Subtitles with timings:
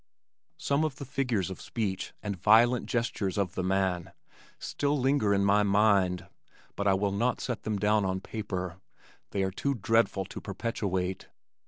[0.57, 4.13] Some of the figures of speech and violent gestures of the man
[4.57, 6.25] still linger in my mind,
[6.75, 8.77] but I will not set them down on paper.
[9.29, 11.27] They are too dreadful to perpetuate.